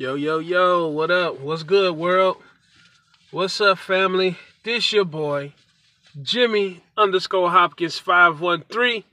[0.00, 1.40] Yo, yo, yo, what up?
[1.40, 2.38] What's good, world?
[3.32, 4.38] What's up, family?
[4.64, 5.52] This your boy,
[6.22, 9.04] Jimmy underscore Hopkins 513.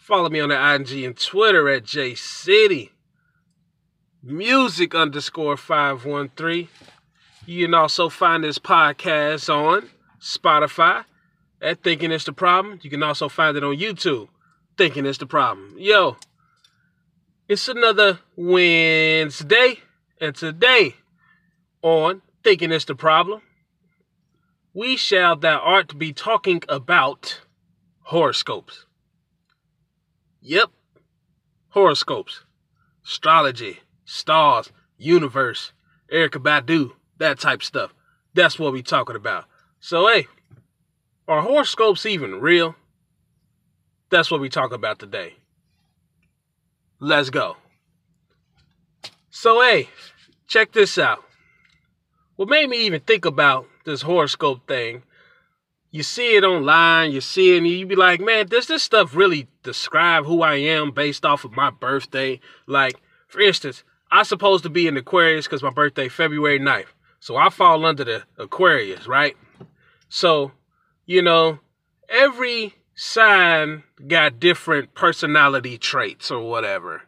[0.00, 2.90] Follow me on the IG and Twitter at JCity.
[4.22, 6.68] Music underscore 513.
[7.44, 11.04] You can also find this podcast on Spotify
[11.60, 12.78] at Thinking It's the Problem.
[12.82, 14.28] You can also find it on YouTube,
[14.78, 15.74] Thinking It's the Problem.
[15.78, 16.16] Yo,
[17.48, 19.80] it's another Wednesday.
[20.22, 20.94] And today
[21.82, 23.42] on Thinking It's the Problem,
[24.72, 27.40] we shall thou art be talking about
[28.02, 28.86] horoscopes.
[30.40, 30.70] Yep,
[31.70, 32.44] horoscopes,
[33.04, 35.72] astrology, stars, universe,
[36.12, 37.92] Erykah Badu, that type stuff.
[38.32, 39.46] That's what we talking about.
[39.80, 40.28] So hey,
[41.26, 42.76] are horoscopes even real?
[44.08, 45.34] That's what we talk about today.
[47.00, 47.56] Let's go.
[49.34, 49.88] So hey,
[50.52, 51.24] check this out.
[52.36, 55.02] What made me even think about this horoscope thing,
[55.90, 59.16] you see it online, you see it, and you be like, man, does this stuff
[59.16, 62.38] really describe who I am based off of my birthday?
[62.66, 66.92] Like, for instance, I'm supposed to be in Aquarius because my birthday February 9th.
[67.18, 69.34] So I fall under the Aquarius, right?
[70.10, 70.52] So,
[71.06, 71.60] you know,
[72.10, 77.04] every sign got different personality traits or whatever.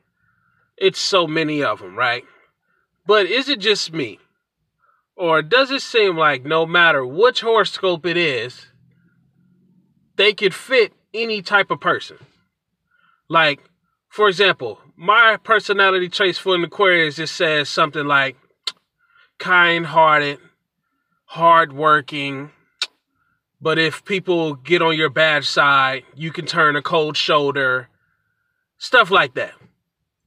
[0.79, 2.25] It's so many of them, right?
[3.07, 4.19] But is it just me?
[5.17, 8.67] Or does it seem like no matter which horoscope it is,
[10.17, 12.17] they could fit any type of person?
[13.29, 13.61] Like,
[14.09, 18.37] for example, my personality traits for an Aquarius just says something like
[19.39, 20.39] kind hearted,
[21.27, 22.51] hardworking,
[23.61, 27.89] but if people get on your bad side, you can turn a cold shoulder,
[28.79, 29.55] stuff like that.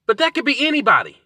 [0.05, 1.17] But that could be anybody.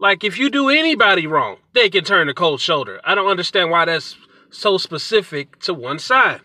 [0.00, 3.02] Like if you do anybody wrong, they can turn a cold shoulder.
[3.04, 4.16] I don't understand why that's
[4.50, 6.40] so specific to one side.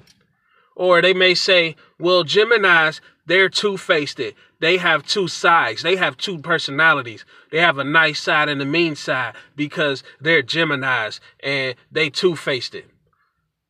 [0.75, 4.19] Or they may say, well, Geminis, they're two faced.
[4.59, 5.83] They have two sides.
[5.83, 7.23] They have two personalities.
[7.49, 12.35] They have a nice side and a mean side because they're Geminis and they two
[12.35, 12.89] faced it.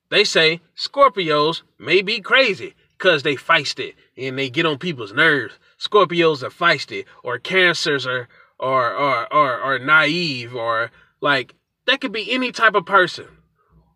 [0.09, 5.59] They say Scorpios may be crazy because they feisty and they get on people's nerves.
[5.79, 8.28] Scorpios are feisty or cancers are
[8.59, 11.55] or or or or naive or like
[11.85, 13.27] that could be any type of person.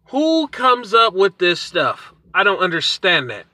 [0.09, 2.13] Who comes up with this stuff?
[2.33, 3.45] I don't understand that.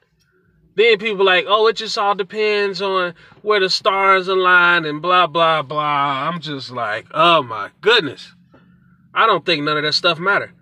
[0.75, 5.27] Then people like, oh, it just all depends on where the stars align and blah
[5.27, 6.29] blah blah.
[6.29, 8.33] I'm just like, oh my goodness.
[9.13, 10.53] I don't think none of that stuff matter.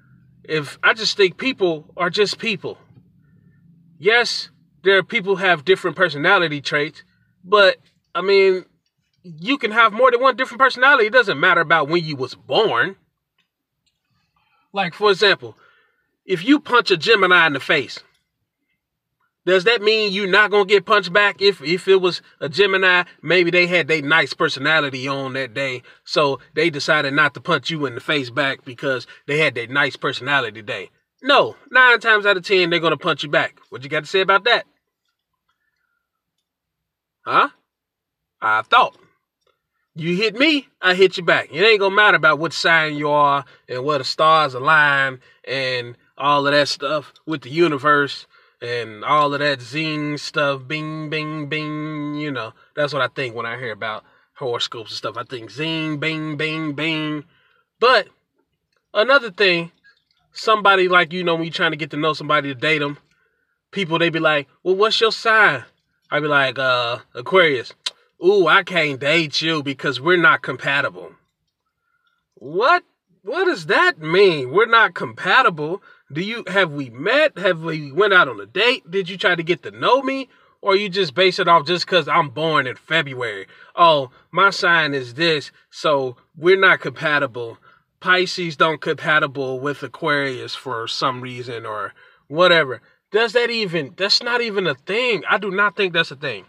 [0.43, 2.77] If I just think people are just people.
[3.97, 4.49] Yes,
[4.83, 7.03] there are people have different personality traits,
[7.43, 7.77] but
[8.13, 8.65] I mean,
[9.23, 11.07] you can have more than one different personality.
[11.07, 12.95] It doesn't matter about when you was born.
[14.73, 15.57] Like for example,
[16.25, 17.99] if you punch a Gemini in the face,
[19.45, 21.41] does that mean you're not gonna get punched back?
[21.41, 25.83] If if it was a Gemini, maybe they had their nice personality on that day,
[26.05, 29.67] so they decided not to punch you in the face back because they had their
[29.67, 30.89] nice personality day.
[31.21, 33.59] No, nine times out of ten they're gonna punch you back.
[33.69, 34.65] What you got to say about that?
[37.25, 37.49] Huh?
[38.41, 38.97] I thought.
[39.95, 41.49] You hit me, I hit you back.
[41.51, 45.95] It ain't gonna matter about what sign you are and where the stars align and
[46.17, 48.25] all of that stuff with the universe
[48.59, 52.15] and all of that zing stuff, bing, bing, bing.
[52.15, 54.03] You know, that's what I think when I hear about
[54.33, 55.15] horoscopes and stuff.
[55.15, 57.25] I think zing, bing, bing, bing.
[57.79, 58.07] But
[58.95, 59.71] another thing,
[60.31, 62.97] somebody like you know when you're trying to get to know somebody to date them,
[63.69, 65.65] people they be like, "Well, what's your sign?"
[66.09, 67.73] I be like, "Uh, Aquarius."
[68.23, 71.11] Ooh, I can't date you because we're not compatible.
[72.35, 72.83] What?
[73.23, 74.51] What does that mean?
[74.51, 75.81] We're not compatible.
[76.11, 77.37] Do you have we met?
[77.37, 78.89] Have we went out on a date?
[78.91, 80.27] Did you try to get to know me?
[80.61, 83.47] Or you just base it off just because I'm born in February?
[83.75, 87.57] Oh, my sign is this, so we're not compatible.
[87.99, 91.93] Pisces don't compatible with Aquarius for some reason or
[92.27, 92.81] whatever.
[93.11, 95.23] Does that even, that's not even a thing.
[95.29, 96.45] I do not think that's a thing.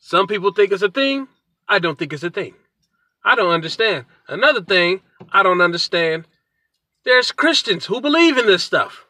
[0.00, 1.28] Some people think it's a thing.
[1.68, 2.54] I don't think it's a thing.
[3.24, 4.06] I don't understand.
[4.26, 6.26] Another thing I don't understand.
[7.04, 9.06] There's Christians who believe in this stuff.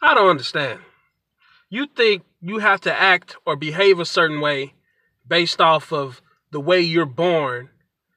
[0.00, 0.80] I don't understand.
[1.68, 4.74] You think you have to act or behave a certain way
[5.26, 6.20] based off of
[6.50, 7.68] the way you're born.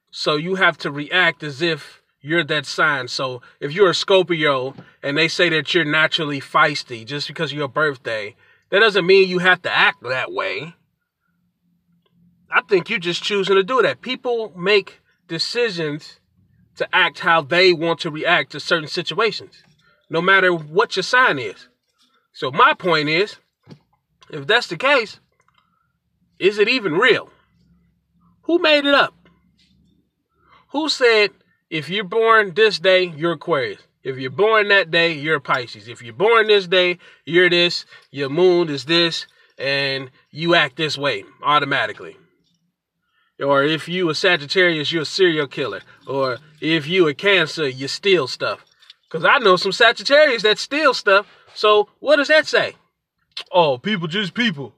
[0.09, 3.07] So you have to react as if you're that sign.
[3.07, 4.73] So if you're a Scorpio
[5.03, 8.35] and they say that you're naturally feisty just because of your birthday,
[8.71, 10.73] that doesn't mean you have to act that way.
[12.51, 14.01] I think you're just choosing to do that.
[14.01, 16.19] People make decisions
[16.77, 19.63] to act how they want to react to certain situations,
[20.09, 21.67] no matter what your sign is.
[22.33, 23.37] So, my point is
[24.29, 25.19] if that's the case,
[26.39, 27.29] is it even real?
[28.43, 29.13] Who made it up?
[30.69, 31.31] Who said
[31.69, 33.81] if you're born this day, you're Aquarius?
[34.03, 35.87] If you're born that day, you're Pisces.
[35.87, 39.25] If you're born this day, you're this, your moon is this,
[39.57, 42.15] and you act this way automatically.
[43.39, 45.81] Or if you a Sagittarius, you're a serial killer.
[46.07, 48.63] Or if you a Cancer, you steal stuff.
[49.03, 51.27] Because I know some Sagittarius that steal stuff.
[51.53, 52.75] So what does that say?
[53.51, 54.73] Oh, people just people.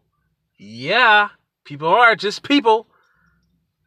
[0.58, 1.30] Yeah,
[1.66, 2.88] people are just people.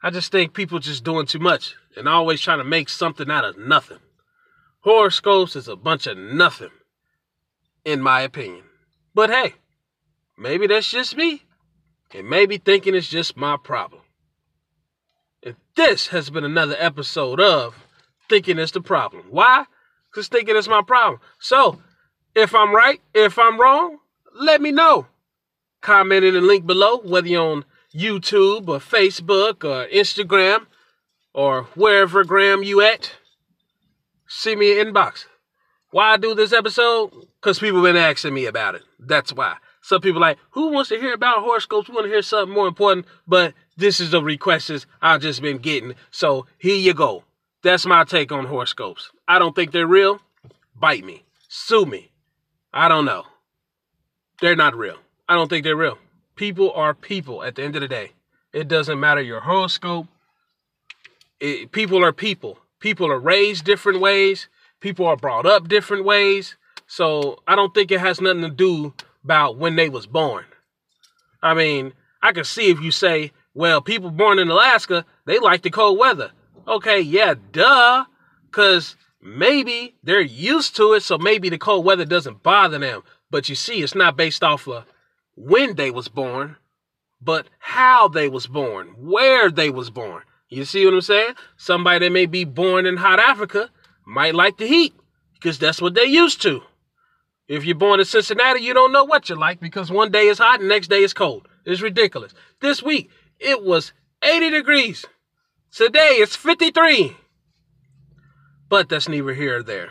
[0.02, 3.44] I just think people just doing too much and always trying to make something out
[3.44, 3.98] of nothing.
[4.80, 6.70] Horoscopes is a bunch of nothing,
[7.84, 8.64] in my opinion.
[9.14, 9.54] But hey,
[10.38, 11.42] maybe that's just me.
[12.14, 13.99] And maybe thinking it's just my problem.
[15.42, 17.86] And this has been another episode of
[18.28, 19.24] Thinking It's the Problem.
[19.30, 19.64] Why?
[20.10, 21.20] Because thinking is my problem.
[21.38, 21.80] So,
[22.34, 23.98] if I'm right, if I'm wrong,
[24.34, 25.06] let me know.
[25.80, 27.64] Comment in the link below, whether you're on
[27.94, 30.66] YouTube or Facebook or Instagram
[31.32, 33.14] or wherever gram you at.
[34.28, 35.24] See me in inbox.
[35.90, 37.12] Why I do this episode?
[37.40, 38.82] Because people been asking me about it.
[38.98, 39.56] That's why.
[39.82, 41.88] Some people like, who wants to hear about horoscopes?
[41.88, 43.06] We want to hear something more important.
[43.26, 45.94] But this is the requests I've just been getting.
[46.10, 47.24] So here you go.
[47.62, 49.10] That's my take on horoscopes.
[49.26, 50.20] I don't think they're real.
[50.74, 51.24] Bite me.
[51.48, 52.12] Sue me.
[52.72, 53.24] I don't know.
[54.40, 54.96] They're not real.
[55.28, 55.98] I don't think they're real.
[56.36, 58.12] People are people at the end of the day.
[58.52, 60.06] It doesn't matter your horoscope.
[61.38, 62.58] It, people are people.
[62.78, 64.48] People are raised different ways.
[64.80, 66.56] People are brought up different ways.
[66.86, 70.44] So I don't think it has nothing to do about when they was born.
[71.42, 71.92] I mean,
[72.22, 75.98] I can see if you say, well, people born in Alaska, they like the cold
[75.98, 76.30] weather.
[76.66, 78.04] Okay, yeah, duh.
[78.50, 83.02] Cause maybe they're used to it, so maybe the cold weather doesn't bother them.
[83.30, 84.84] But you see, it's not based off of
[85.36, 86.56] when they was born,
[87.20, 90.22] but how they was born, where they was born.
[90.48, 91.34] You see what I'm saying?
[91.56, 93.70] Somebody that may be born in hot Africa
[94.04, 94.94] might like the heat
[95.34, 96.62] because that's what they used to.
[97.46, 100.38] If you're born in Cincinnati, you don't know what you like because one day is
[100.38, 101.48] hot and next day is cold.
[101.64, 102.32] It's ridiculous.
[102.60, 103.10] This week,
[103.40, 103.92] it was
[104.22, 105.06] 80 degrees.
[105.72, 107.16] Today, it's 53.
[108.68, 109.90] But that's neither here or there.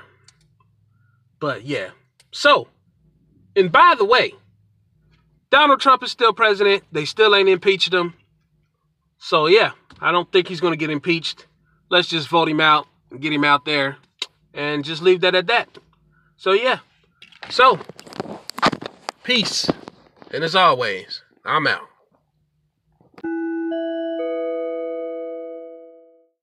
[1.40, 1.90] But yeah.
[2.32, 2.68] So,
[3.56, 4.34] and by the way,
[5.50, 6.84] Donald Trump is still president.
[6.92, 8.14] They still ain't impeached him.
[9.18, 11.48] So yeah, I don't think he's going to get impeached.
[11.90, 13.98] Let's just vote him out and get him out there
[14.54, 15.78] and just leave that at that.
[16.38, 16.80] So yeah.
[17.50, 17.80] So,
[19.24, 19.70] peace.
[20.32, 21.88] And as always, I'm out.